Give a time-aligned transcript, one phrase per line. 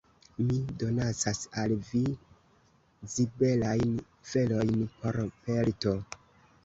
[0.43, 2.01] Mi donacas al vi
[3.17, 3.93] zibelajn
[4.33, 5.95] felojn por pelto!